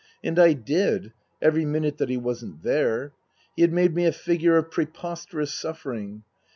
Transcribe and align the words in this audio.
And 0.23 0.39
I 0.39 0.53
did 0.53 1.13
every 1.43 1.63
minute 1.63 1.99
that 1.99 2.09
he 2.09 2.17
wasn't 2.17 2.63
there. 2.63 3.13
He 3.55 3.61
had 3.61 3.71
made 3.71 3.93
me 3.93 4.07
a 4.07 4.11
figure 4.11 4.57
of 4.57 4.71
preposterous 4.71 5.53
suffering. 5.53 6.23